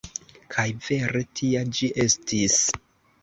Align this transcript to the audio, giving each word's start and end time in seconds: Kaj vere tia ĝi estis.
Kaj 0.53 0.63
vere 0.85 1.21
tia 1.41 1.61
ĝi 1.79 1.89
estis. 2.05 2.59